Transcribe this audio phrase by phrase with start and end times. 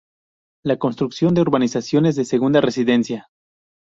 [0.63, 3.29] La construcción de urbanizaciones de segunda residencia.